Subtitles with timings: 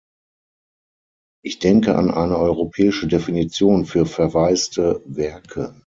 [1.43, 5.83] Ich denke an eine europäische Definition für verwaiste Werke.